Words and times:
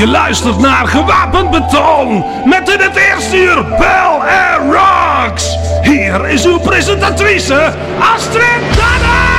Je 0.00 0.06
luistert 0.06 0.58
naar 0.58 0.86
Gewapend 0.86 1.50
Beton 1.50 2.24
met 2.44 2.68
in 2.68 2.80
het 2.80 2.96
eerste 2.96 3.36
uur 3.36 3.64
Bel 3.64 4.22
Air 4.22 4.60
Rocks. 4.70 5.56
Hier 5.82 6.28
is 6.28 6.44
uw 6.44 6.58
presentatrice 6.58 7.74
Astrid 8.14 8.76
Dannens. 8.76 9.29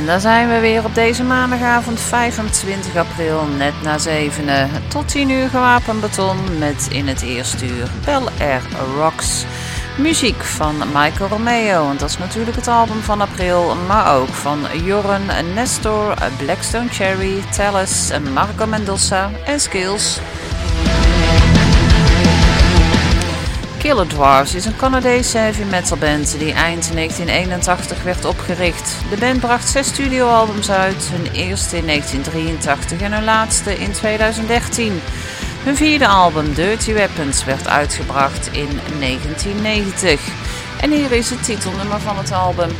En 0.00 0.06
daar 0.06 0.20
zijn 0.20 0.48
we 0.48 0.58
weer 0.60 0.84
op 0.84 0.94
deze 0.94 1.22
maandagavond 1.22 2.00
25 2.00 2.96
april, 2.96 3.46
net 3.58 3.72
na 3.82 3.98
zevenen. 3.98 4.70
Tot 4.88 5.08
10 5.08 5.30
uur 5.30 5.48
gewapend 5.48 6.00
beton 6.00 6.58
met 6.58 6.88
in 6.90 7.08
het 7.08 7.22
eerste 7.22 7.66
uur 7.66 7.88
Bel 8.04 8.28
Air 8.38 8.62
Rocks. 8.96 9.44
Muziek 9.98 10.42
van 10.42 10.74
Michael 10.92 11.28
Romeo, 11.28 11.84
want 11.84 12.00
dat 12.00 12.08
is 12.08 12.18
natuurlijk 12.18 12.56
het 12.56 12.68
album 12.68 13.00
van 13.00 13.20
april, 13.20 13.76
maar 13.86 14.16
ook 14.16 14.28
van 14.28 14.58
Jorren, 14.84 15.54
Nestor, 15.54 16.14
Blackstone 16.38 16.88
Cherry, 16.88 17.42
Tallis, 17.56 18.10
Marco 18.32 18.66
Mendoza 18.66 19.30
en 19.44 19.60
Skills. 19.60 20.20
Killer 23.80 24.08
Dwarfs 24.08 24.54
is 24.54 24.64
een 24.64 24.76
Canadese 24.76 25.38
heavy 25.38 25.62
metal 25.62 25.96
band 25.96 26.38
die 26.38 26.52
eind 26.52 26.94
1981 26.94 28.02
werd 28.02 28.24
opgericht. 28.24 28.96
De 29.10 29.16
band 29.16 29.40
bracht 29.40 29.68
zes 29.68 29.86
studioalbums 29.86 30.70
uit, 30.70 31.10
hun 31.12 31.32
eerste 31.32 31.76
in 31.76 31.86
1983 31.86 33.00
en 33.00 33.12
hun 33.12 33.24
laatste 33.24 33.78
in 33.78 33.92
2013. 33.92 35.00
Hun 35.64 35.76
vierde 35.76 36.06
album 36.06 36.54
Dirty 36.54 36.92
Weapons 36.92 37.44
werd 37.44 37.68
uitgebracht 37.68 38.46
in 38.52 38.68
1990. 38.98 40.20
En 40.80 40.90
hier 40.90 41.12
is 41.12 41.30
het 41.30 41.44
titelnummer 41.44 42.00
van 42.00 42.18
het 42.18 42.32
album. 42.32 42.70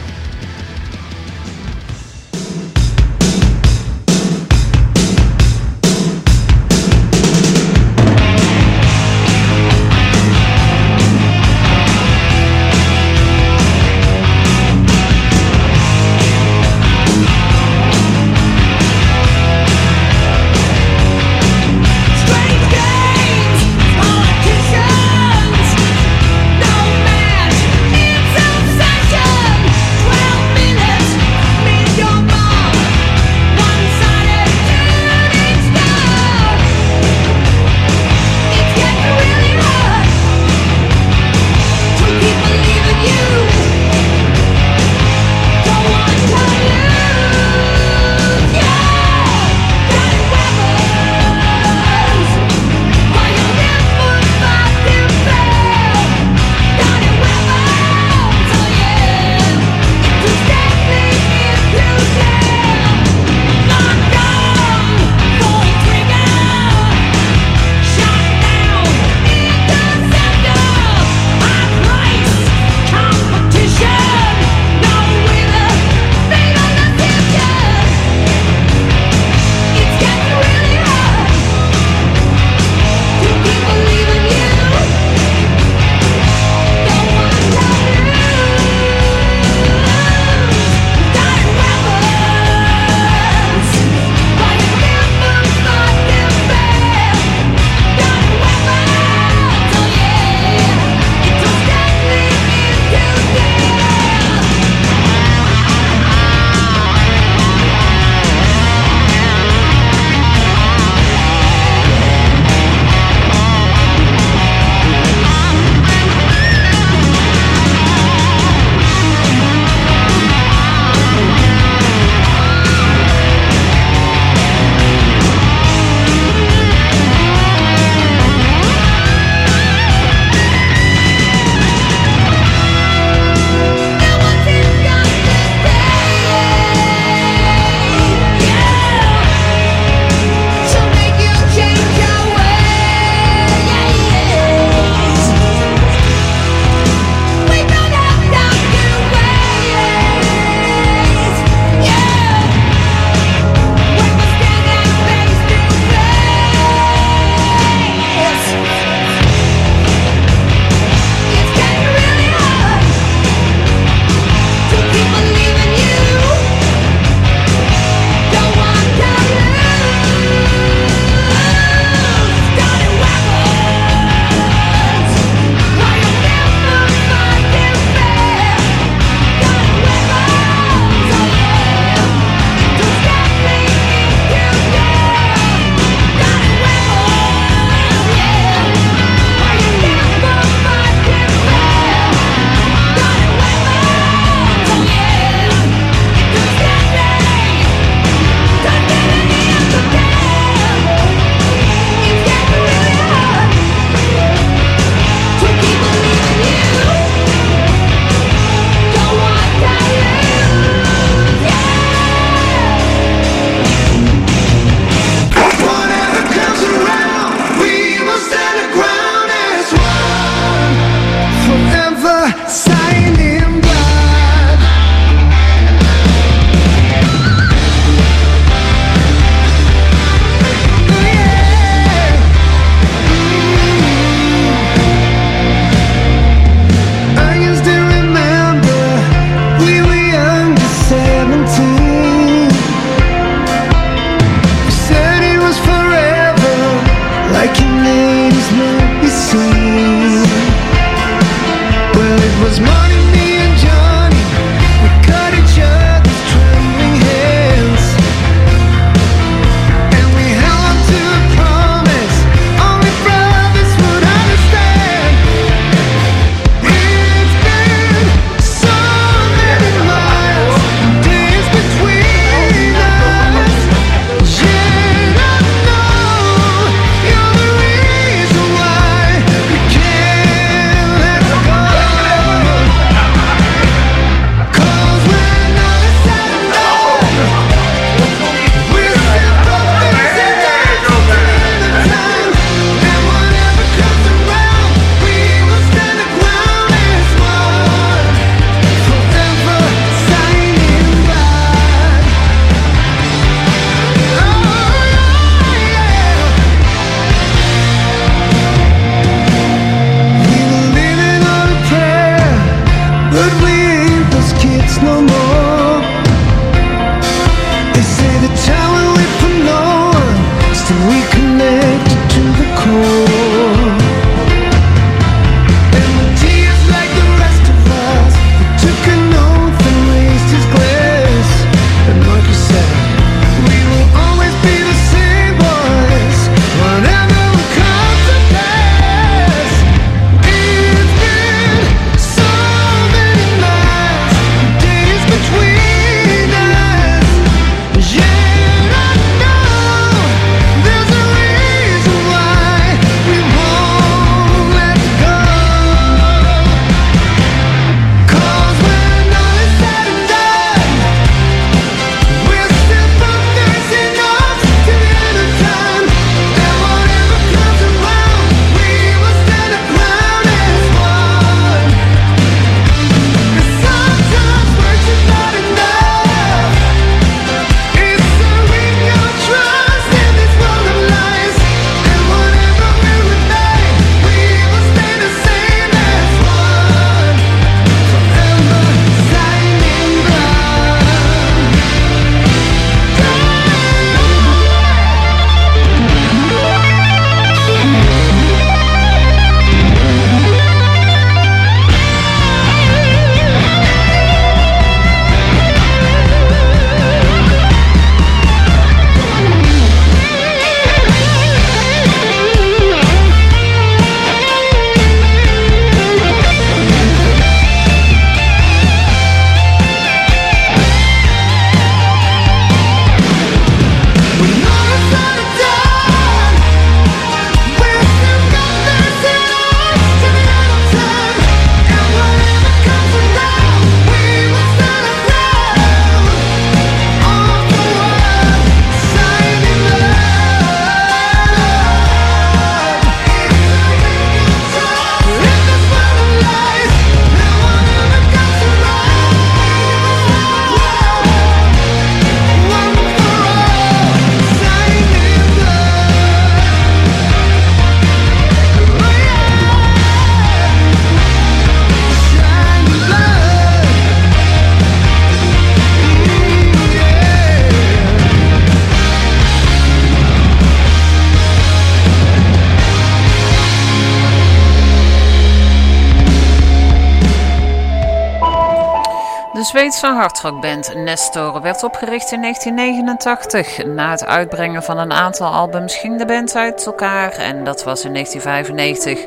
Zweedse 479.81 479.99
hardrockband 479.99 480.75
Nestor 480.75 481.41
werd 481.41 481.63
opgericht 481.63 482.13
in 482.13 482.21
1989. 482.21 483.65
Na 483.65 483.91
het 483.91 484.05
uitbrengen 484.05 484.63
van 484.63 484.79
een 484.79 484.93
aantal 484.93 485.33
albums 485.33 485.77
ging 485.77 485.99
de 485.99 486.05
band 486.05 486.37
uit 486.37 486.67
elkaar 486.67 487.13
en 487.13 487.45
dat 487.45 487.65
was 487.65 487.85
in 487.85 487.93
1995. 487.93 489.07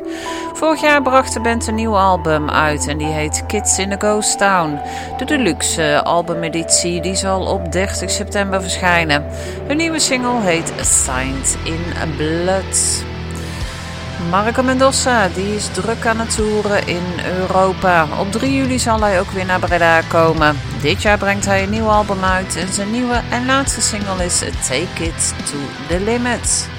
Vorig 0.52 0.80
jaar 0.80 1.02
bracht 1.02 1.32
de 1.32 1.40
band 1.40 1.66
een 1.66 1.74
nieuw 1.74 1.96
album 1.96 2.50
uit 2.50 2.88
en 2.88 2.98
die 2.98 3.06
heet 3.06 3.46
Kids 3.46 3.78
in 3.78 3.92
a 3.92 3.96
Ghost 3.96 4.38
Town. 4.38 4.80
De 5.16 5.24
deluxe 5.24 6.02
albumeditie 6.04 7.00
die 7.00 7.14
zal 7.14 7.46
op 7.46 7.72
30 7.72 8.10
september 8.10 8.60
verschijnen. 8.60 9.24
Hun 9.66 9.76
nieuwe 9.76 9.98
single 9.98 10.40
heet 10.40 10.72
Signed 10.80 11.58
in 11.64 12.16
Blood. 12.16 13.13
Marco 14.30 14.62
Mendoza 14.62 15.28
die 15.28 15.54
is 15.54 15.68
druk 15.72 16.06
aan 16.06 16.18
het 16.18 16.34
toeren 16.36 16.86
in 16.86 17.04
Europa. 17.24 18.06
Op 18.18 18.32
3 18.32 18.54
juli 18.54 18.78
zal 18.78 19.00
hij 19.00 19.20
ook 19.20 19.30
weer 19.30 19.44
naar 19.44 19.58
Breda 19.58 20.00
komen. 20.00 20.56
Dit 20.80 21.02
jaar 21.02 21.18
brengt 21.18 21.44
hij 21.44 21.62
een 21.62 21.70
nieuw 21.70 21.88
album 21.88 22.24
uit 22.24 22.56
en 22.56 22.72
zijn 22.72 22.90
nieuwe 22.90 23.20
en 23.30 23.46
laatste 23.46 23.80
single 23.80 24.24
is 24.24 24.38
Take 24.38 25.04
It 25.04 25.34
to 25.50 25.56
the 25.88 26.00
Limit. 26.00 26.73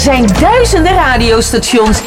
Er 0.00 0.06
zijn 0.06 0.26
duizenden 0.40 0.94
radiostations. 0.94 2.00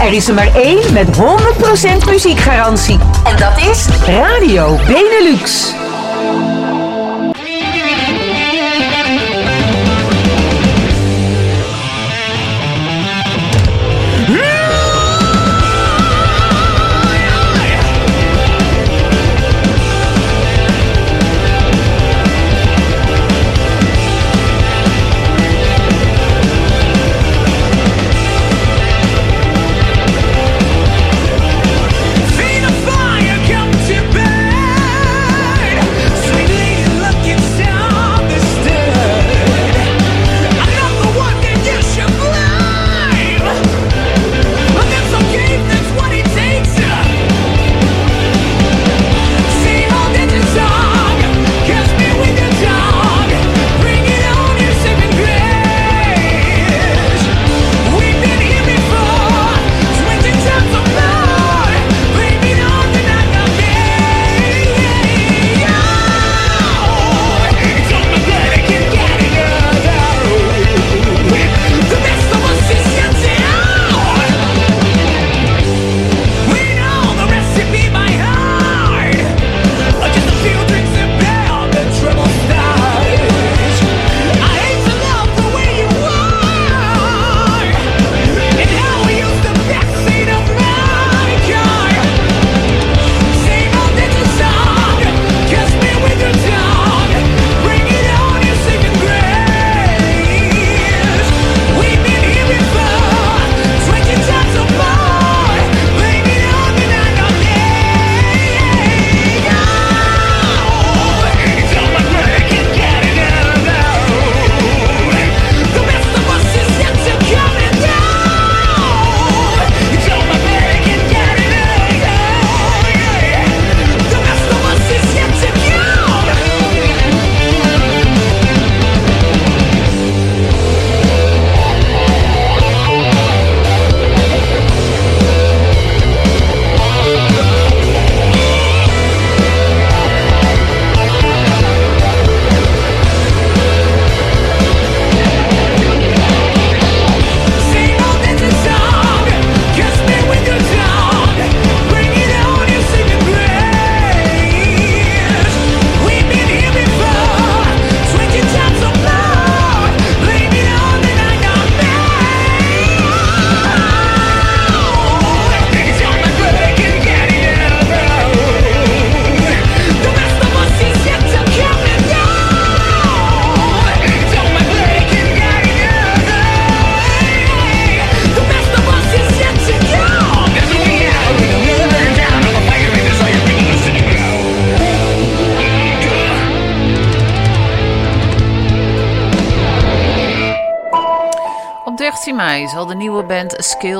Er 0.00 0.12
is 0.12 0.28
er 0.28 0.34
maar 0.34 0.54
één 0.54 0.92
met 0.92 1.06
100% 1.16 2.10
muziekgarantie. 2.10 2.98
En 3.24 3.36
dat 3.36 3.58
is 3.70 3.86
Radio 4.06 4.78
Benelux. 4.86 5.74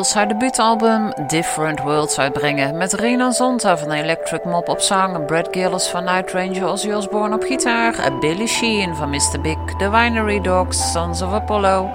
Girls 0.07 0.14
haar 0.14 0.29
debuutalbum 0.29 1.12
Different 1.27 1.81
Worlds 1.81 2.19
uitbrengen. 2.19 2.77
Met 2.77 2.92
Rena 2.92 3.31
Zonta 3.31 3.79
van 3.79 3.90
Electric 3.90 4.45
Mop 4.45 4.69
op 4.69 4.81
zang, 4.81 5.27
Brad 5.27 5.49
Gillis 5.51 5.88
van 5.88 6.05
Night 6.05 6.33
Ranger, 6.33 6.69
Ozzy 6.69 6.90
Osbourne 6.90 7.35
op 7.35 7.42
gitaar, 7.42 8.19
Billy 8.21 8.47
Sheehan 8.47 8.97
van 8.97 9.11
Mr. 9.11 9.40
Big, 9.42 9.57
The 9.79 9.90
Winery 9.90 10.40
Dogs, 10.40 10.92
Sons 10.92 11.23
of 11.23 11.33
Apollo 11.33 11.90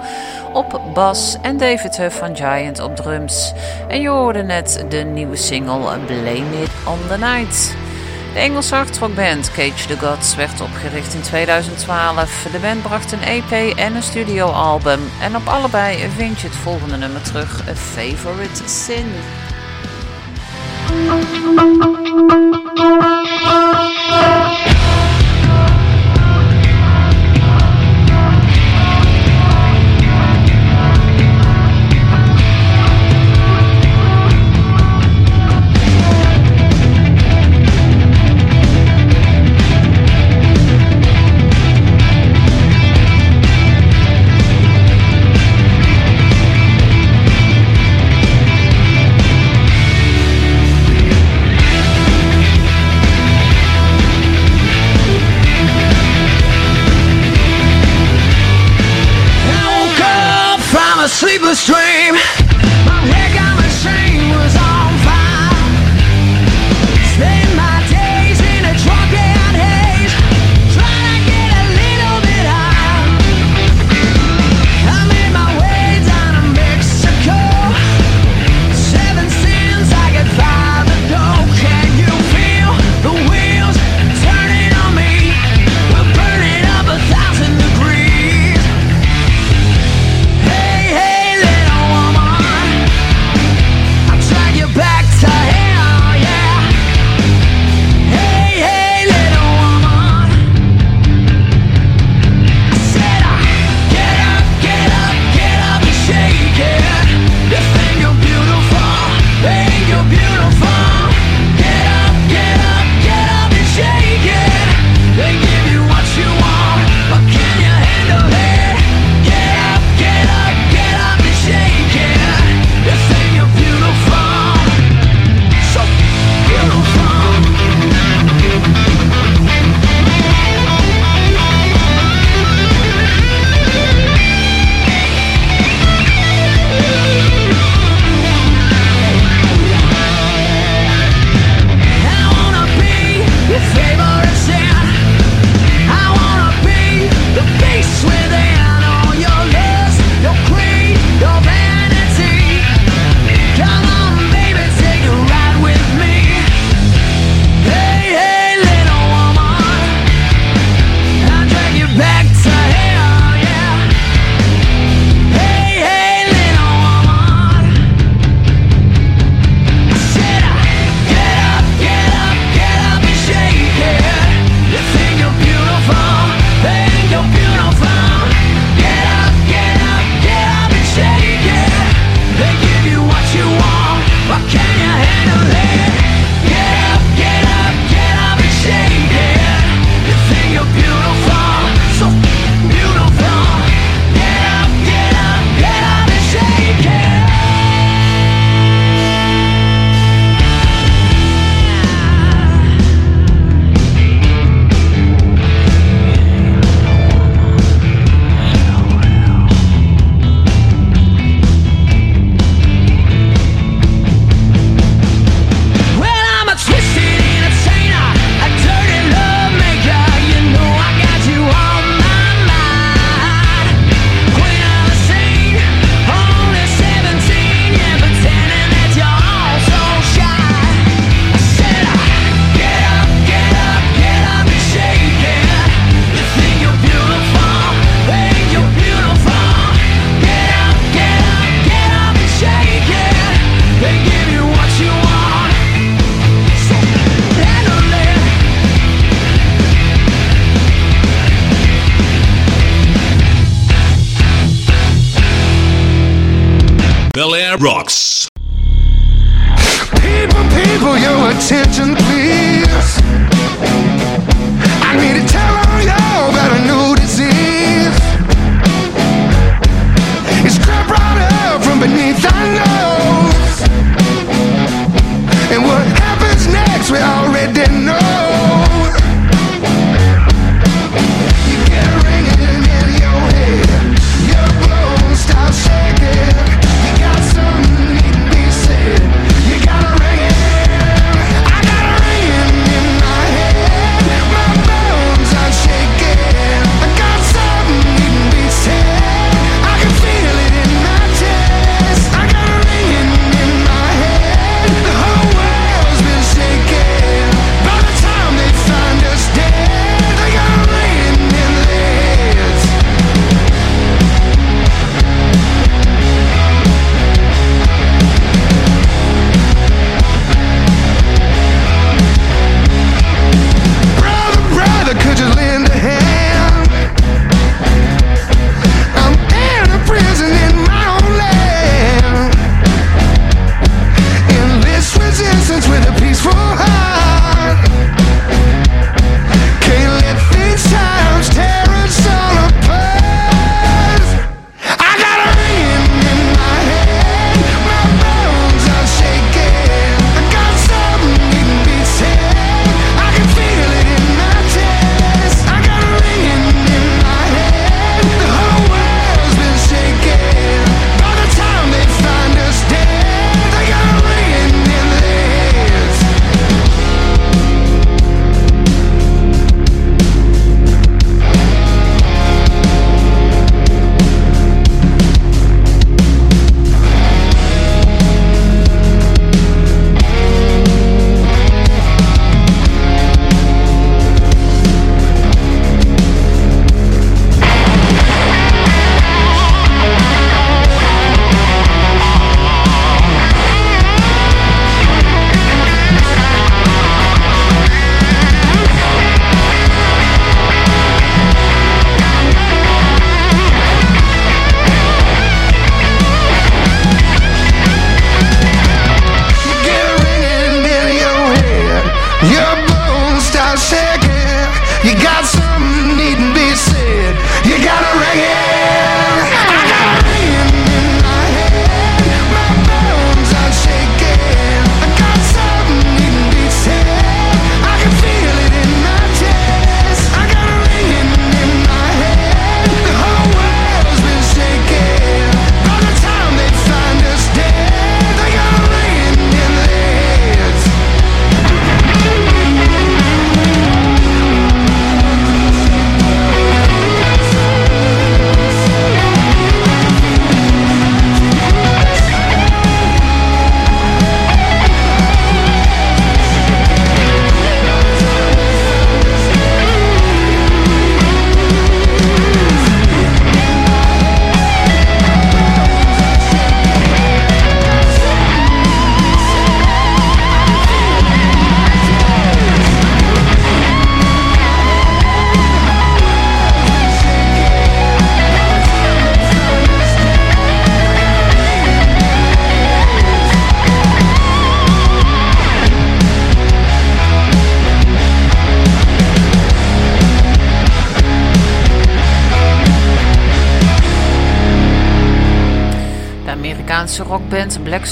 op 0.52 0.80
bas 0.94 1.36
en 1.42 1.56
David 1.56 1.96
Huff 1.96 2.18
van 2.18 2.36
Giant 2.36 2.80
op 2.80 2.96
drums. 2.96 3.52
En 3.88 4.00
je 4.00 4.08
hoorde 4.08 4.42
net 4.42 4.84
de 4.88 4.98
nieuwe 4.98 5.36
single 5.36 5.98
Blame 6.06 6.62
It 6.62 6.70
On 6.86 6.98
The 7.08 7.18
Night. 7.18 7.91
De 8.32 8.38
Engelse 8.38 8.74
hardrockband 8.74 9.50
Cage 9.50 9.86
the 9.86 9.98
Gods 9.98 10.34
werd 10.34 10.60
opgericht 10.60 11.14
in 11.14 11.20
2012. 11.20 12.46
De 12.52 12.58
band 12.58 12.82
bracht 12.82 13.12
een 13.12 13.22
EP 13.22 13.76
en 13.76 13.94
een 13.94 14.02
studioalbum. 14.02 15.00
En 15.20 15.36
op 15.36 15.46
allebei 15.46 16.08
vind 16.16 16.40
je 16.40 16.46
het 16.46 16.56
volgende 16.56 16.96
nummer 16.96 17.22
terug, 17.22 17.68
A 17.68 17.74
Favorite 17.74 18.68
Sin. 18.68 19.06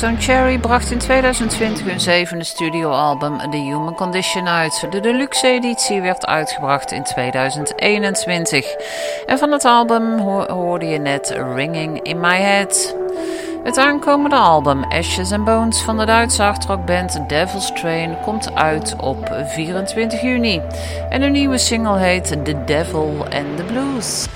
Stone 0.01 0.17
Cherry 0.19 0.59
bracht 0.59 0.91
in 0.91 0.99
2020 0.99 1.85
hun 1.85 2.01
zevende 2.01 2.45
studioalbum 2.45 3.39
The 3.51 3.57
Human 3.57 3.95
Condition 3.95 4.49
uit. 4.49 4.87
De 4.91 5.01
deluxe 5.01 5.47
editie 5.47 6.01
werd 6.01 6.27
uitgebracht 6.27 6.93
in 6.93 7.03
2021. 7.03 8.67
En 9.27 9.39
van 9.39 9.53
het 9.53 9.65
album 9.65 10.19
hoorde 10.49 10.87
je 10.87 10.99
net 10.99 11.37
Ringing 11.55 12.03
in 12.03 12.21
My 12.21 12.41
Head. 12.41 12.97
Het 13.65 13.79
aankomende 13.79 14.37
album 14.37 14.85
Ashes 14.85 15.33
and 15.33 15.45
Bones 15.45 15.81
van 15.81 15.99
de 15.99 16.05
Duitse 16.05 16.43
achterrockband 16.43 17.29
Devil's 17.29 17.73
Train 17.73 18.17
komt 18.23 18.55
uit 18.55 18.97
op 19.01 19.45
24 19.47 20.23
juni. 20.23 20.61
En 21.11 21.23
een 21.23 21.33
nieuwe 21.33 21.59
single 21.59 21.99
heet 21.99 22.45
The 22.45 22.65
Devil 22.65 23.27
and 23.31 23.57
the 23.57 23.65
Blues. 23.67 24.27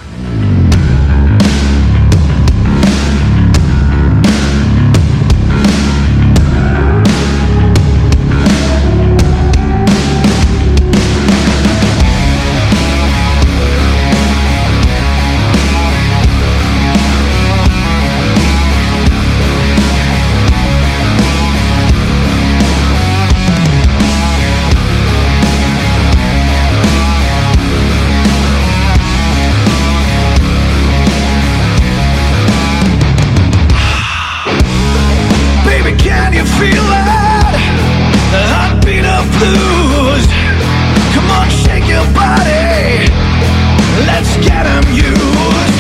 Can 36.15 36.33
you 36.33 36.45
feel 36.61 36.87
it? 37.03 37.55
The 38.35 38.43
heartbeat 38.55 39.05
of 39.05 39.25
blues. 39.35 40.25
Come 41.15 41.29
on, 41.39 41.49
shake 41.51 41.89
your 41.91 42.07
body. 42.15 43.11
Let's 44.07 44.37
get 44.47 44.63
them 44.63 44.87
used. 44.95 45.74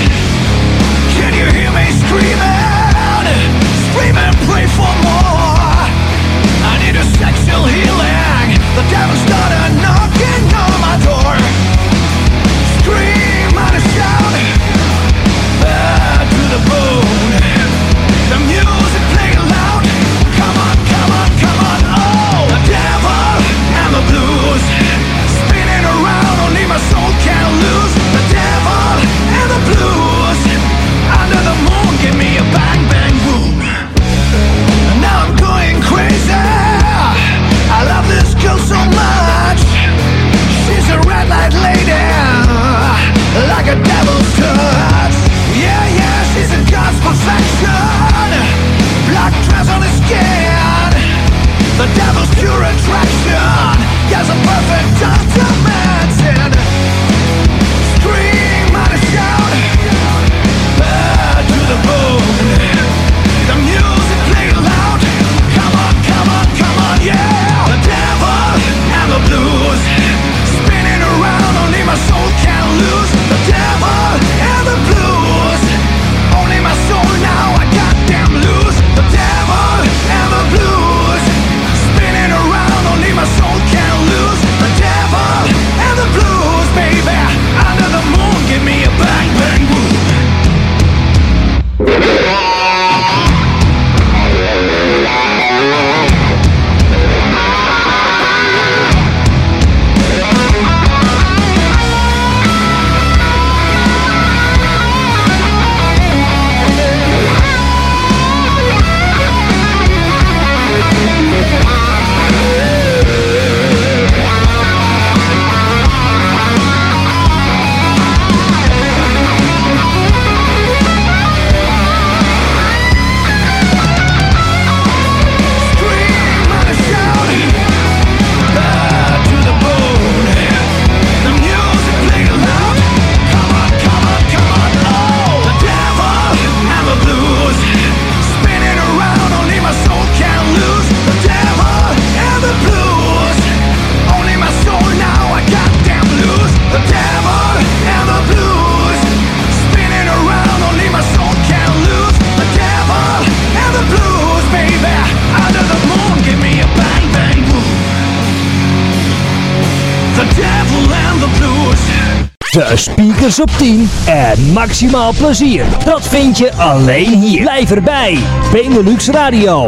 speakers 162.76 163.40
op 163.40 163.50
10 163.58 163.90
en 164.06 164.52
maximaal 164.52 165.12
plezier. 165.12 165.64
Dat 165.84 166.08
vind 166.08 166.38
je 166.38 166.54
alleen 166.54 167.20
hier. 167.20 167.40
Blijf 167.40 167.70
erbij. 167.70 168.18
Benelux 168.52 169.08
Radio. 169.08 169.66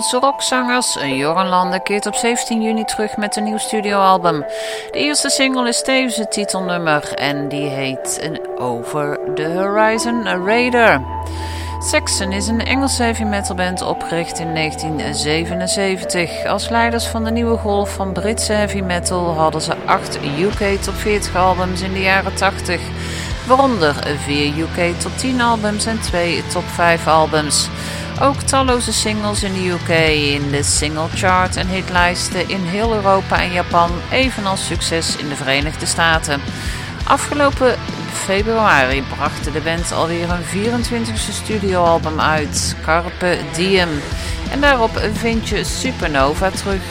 Grootste 0.00 0.26
rockzangers, 0.26 0.94
Joran 0.94 1.82
keert 1.82 2.06
op 2.06 2.14
17 2.14 2.62
juni 2.62 2.84
terug 2.84 3.16
met 3.16 3.36
een 3.36 3.44
nieuw 3.44 3.58
studioalbum. 3.58 4.44
De 4.90 4.98
eerste 4.98 5.30
single 5.30 5.68
is 5.68 5.82
tevens 5.82 6.16
het 6.16 6.32
titelnummer 6.32 7.12
en 7.14 7.48
die 7.48 7.68
heet 7.68 8.30
Over 8.58 9.20
the 9.34 9.44
Horizon 9.44 10.26
Raider. 10.44 11.00
Saxon 11.78 12.32
is 12.32 12.48
een 12.48 12.64
Engelse 12.64 13.02
heavy 13.02 13.22
metal 13.22 13.54
band 13.54 13.82
opgericht 13.82 14.38
in 14.38 14.54
1977. 14.54 16.44
Als 16.44 16.68
leiders 16.68 17.06
van 17.06 17.24
de 17.24 17.30
nieuwe 17.30 17.56
golf 17.56 17.94
van 17.94 18.12
Britse 18.12 18.52
heavy 18.52 18.80
metal 18.80 19.34
hadden 19.34 19.60
ze 19.60 19.76
8 19.86 20.18
UK 20.38 20.80
top 20.80 20.94
40 20.94 21.36
albums 21.36 21.80
in 21.80 21.92
de 21.92 22.00
jaren 22.00 22.34
80. 22.34 22.80
Waaronder 23.46 23.94
4 24.24 24.58
UK 24.58 25.00
top 25.00 25.16
10 25.16 25.40
albums 25.40 25.86
en 25.86 26.00
2 26.00 26.46
top 26.46 26.64
5 26.64 27.06
albums. 27.06 27.68
Ook 28.22 28.40
talloze 28.42 28.92
singles 28.92 29.42
in 29.42 29.52
de 29.52 29.68
UK, 29.68 29.88
in 30.42 30.50
de 30.50 30.62
single 30.62 31.08
chart 31.14 31.56
en 31.56 31.68
hitlijsten 31.68 32.48
in 32.48 32.60
heel 32.60 32.94
Europa 32.94 33.42
en 33.42 33.52
Japan, 33.52 33.90
evenals 34.10 34.66
succes 34.66 35.16
in 35.16 35.28
de 35.28 35.34
Verenigde 35.34 35.86
Staten. 35.86 36.40
Afgelopen 37.04 37.74
februari 38.12 39.02
bracht 39.02 39.52
de 39.52 39.60
band 39.60 39.92
alweer 39.92 40.30
een 40.30 40.44
24e 40.44 41.32
studioalbum 41.32 42.20
uit, 42.20 42.76
Carpe 42.82 43.38
Diem. 43.54 43.88
En 44.50 44.60
daarop 44.60 45.00
vind 45.12 45.48
je 45.48 45.64
Supernova 45.64 46.50
terug. 46.50 46.82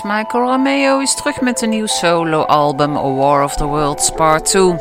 Michael 0.00 0.44
Romeo 0.44 1.00
is 1.00 1.14
terug 1.14 1.40
met 1.40 1.62
een 1.62 1.68
nieuw 1.68 1.86
solo-album 1.86 2.92
War 2.92 3.44
of 3.44 3.56
the 3.56 3.64
Worlds 3.64 4.10
Part 4.10 4.44
2. 4.44 4.72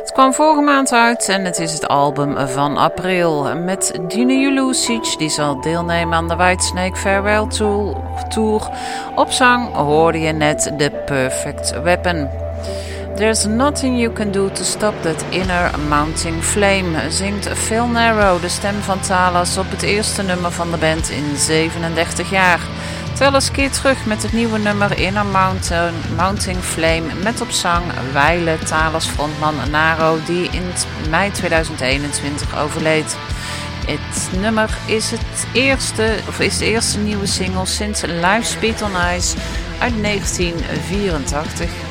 Het 0.00 0.12
kwam 0.12 0.32
vorige 0.32 0.60
maand 0.60 0.92
uit 0.92 1.28
en 1.28 1.44
het 1.44 1.58
is 1.58 1.72
het 1.72 1.88
album 1.88 2.48
van 2.48 2.76
april. 2.76 3.54
Met 3.54 3.98
Dina 4.08 4.32
Julusic, 4.32 5.14
die 5.18 5.28
zal 5.28 5.60
deelnemen 5.60 6.14
aan 6.14 6.28
de 6.28 6.36
Whitesnake 6.36 6.96
Farewell 6.96 7.46
Tour. 8.28 8.68
Op 9.14 9.30
zang 9.30 9.74
hoorde 9.74 10.20
je 10.20 10.32
net 10.32 10.72
The 10.78 11.02
Perfect 11.04 11.82
Weapon. 11.82 12.28
There's 13.16 13.44
nothing 13.44 13.98
you 13.98 14.12
can 14.12 14.30
do 14.30 14.50
to 14.50 14.64
stop 14.64 14.94
that 15.02 15.24
inner 15.30 15.70
mounting 15.88 16.42
flame, 16.42 17.10
zingt 17.10 17.48
Phil 17.48 17.86
Narrow, 17.86 18.40
de 18.40 18.48
stem 18.48 18.74
van 18.74 19.00
Talas, 19.00 19.58
op 19.58 19.70
het 19.70 19.82
eerste 19.82 20.22
nummer 20.22 20.50
van 20.50 20.70
de 20.70 20.76
band 20.76 21.10
in 21.10 21.36
37 21.36 22.30
jaar. 22.30 22.60
Tel 23.16 23.34
eens 23.34 23.50
keer 23.50 23.70
terug 23.70 24.06
met 24.06 24.22
het 24.22 24.32
nieuwe 24.32 24.58
nummer 24.58 24.98
Inner 24.98 25.26
Mountain, 25.26 25.94
Mounting 26.16 26.58
Flame 26.58 27.14
met 27.22 27.40
op 27.40 27.50
zang 27.50 27.84
Weile 28.12 28.58
Talas 28.58 29.06
frontman 29.06 29.54
Naro 29.70 30.18
die 30.26 30.48
in 30.50 30.64
mei 31.10 31.30
2021 31.30 32.58
overleed. 32.58 33.16
Het 33.86 34.40
nummer 34.40 34.78
is, 34.86 35.10
het 35.10 35.46
eerste, 35.52 36.18
of 36.28 36.40
is 36.40 36.58
de 36.58 36.64
eerste 36.64 36.98
nieuwe 36.98 37.26
single 37.26 37.66
sinds 37.66 38.02
Live 38.02 38.42
Speed 38.42 38.82
on 38.82 38.92
Ice 39.16 39.36
uit 39.78 40.02
1984. 40.02 41.85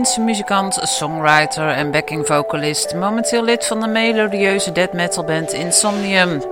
Muzikant, 0.00 0.78
songwriter 0.82 1.68
en 1.68 1.90
backing 1.90 2.26
vocalist. 2.26 2.94
Momenteel 2.94 3.44
lid 3.44 3.66
van 3.66 3.80
de 3.80 3.86
melodieuze 3.86 4.72
death 4.72 4.92
metal 4.92 5.24
band 5.24 5.52
Insomnium. 5.52 6.42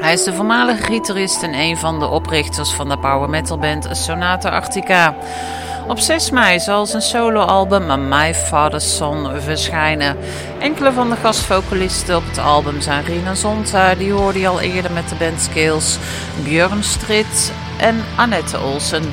Hij 0.00 0.12
is 0.12 0.24
de 0.24 0.34
voormalige 0.34 0.82
gitarist 0.82 1.42
en 1.42 1.54
een 1.54 1.76
van 1.76 1.98
de 1.98 2.06
oprichters 2.06 2.72
van 2.72 2.88
de 2.88 2.98
power 2.98 3.30
metal 3.30 3.58
band 3.58 3.88
Sonata 3.90 4.48
Arctica. 4.48 5.14
Op 5.88 5.98
6 5.98 6.30
mei 6.30 6.60
zal 6.60 6.86
zijn 6.86 7.02
soloalbum 7.02 8.08
My 8.08 8.34
Father's 8.34 8.96
Son 8.96 9.40
verschijnen. 9.40 10.16
Enkele 10.58 10.92
van 10.92 11.10
de 11.10 11.16
gastvocalisten 11.16 12.16
op 12.16 12.24
het 12.26 12.38
album 12.38 12.80
zijn 12.80 13.04
Rina 13.04 13.34
Zonta, 13.34 13.94
die 13.94 14.12
hoorde 14.12 14.40
je 14.40 14.48
al 14.48 14.60
eerder 14.60 14.92
met 14.92 15.08
de 15.08 15.14
band 15.14 15.40
Scales, 15.40 15.98
Björn 16.44 16.84
Strit 16.84 17.52
en 17.78 18.04
Annette 18.16 18.60
Olsen. 18.60 19.12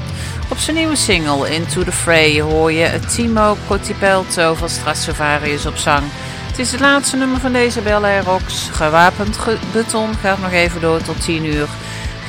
Op 0.54 0.60
zijn 0.60 0.76
nieuwe 0.76 0.96
single 0.96 1.56
Into 1.56 1.84
the 1.84 1.92
Fray 1.92 2.42
hoor 2.42 2.72
je 2.72 3.00
Timo 3.00 3.58
Cotipelto 3.68 4.54
van 4.54 4.70
Stratovarius 4.70 5.66
op 5.66 5.76
zang. 5.76 6.04
Het 6.48 6.60
is 6.60 6.72
het 6.72 6.80
laatste 6.80 7.18
nummer 7.18 7.40
van 7.40 7.54
deze 7.54 7.82
Bel 7.82 8.04
Air 8.04 8.24
Rocks. 8.24 8.70
Gewapend 8.72 9.38
ge- 9.38 9.58
beton 9.72 10.16
gaat 10.16 10.40
nog 10.40 10.52
even 10.52 10.82
door 10.82 11.02
tot 11.02 11.22
10 11.22 11.46
uur. 11.46 11.68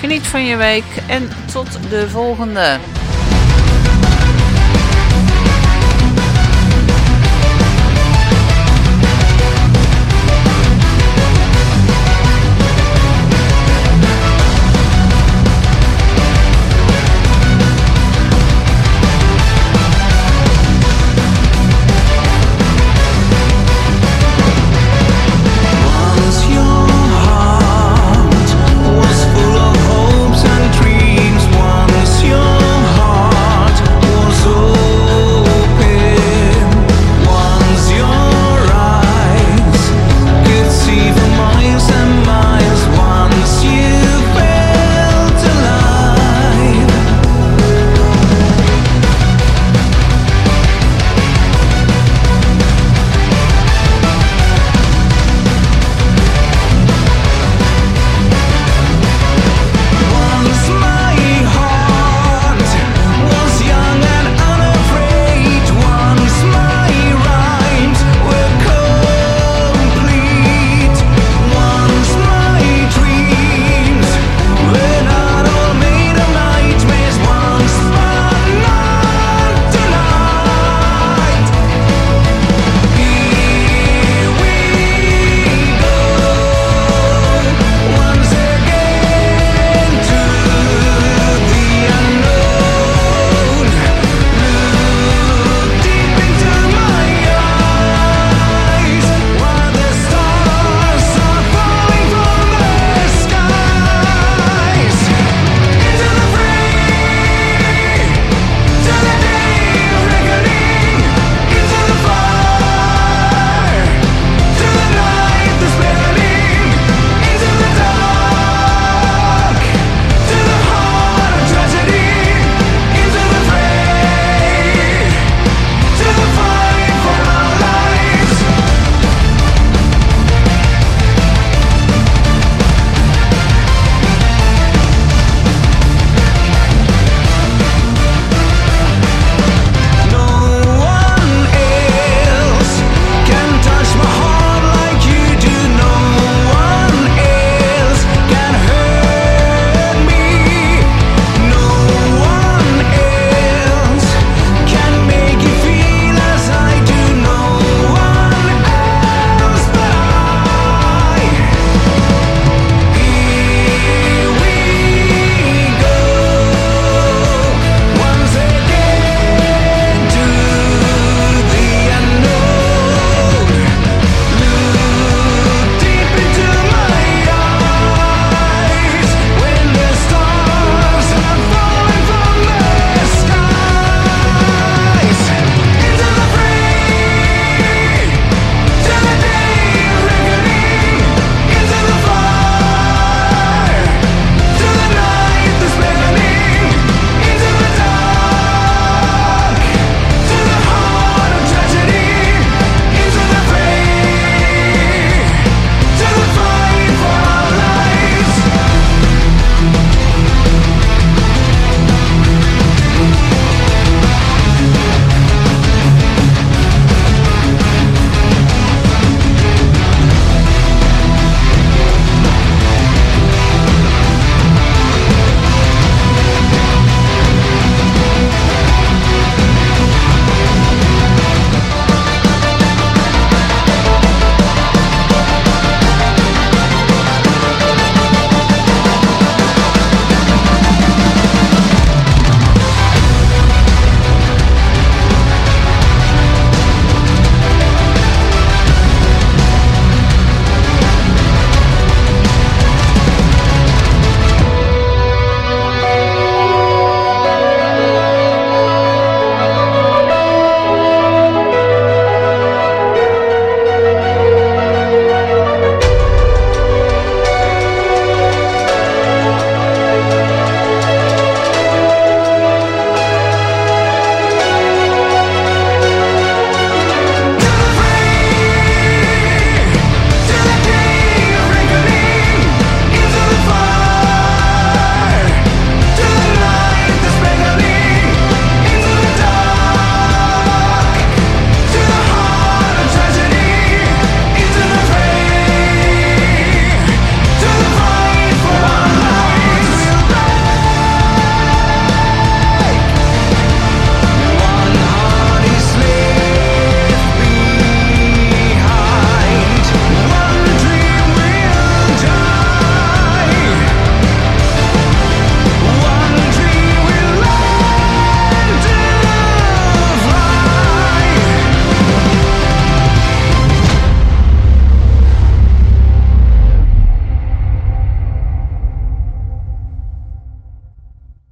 Geniet 0.00 0.26
van 0.26 0.44
je 0.44 0.56
week 0.56 0.84
en 1.08 1.28
tot 1.52 1.66
de 1.90 2.08
volgende. 2.08 2.78